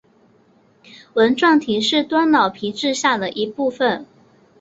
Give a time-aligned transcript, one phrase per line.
[1.13, 4.03] 纹状体是端脑皮质下的一部份。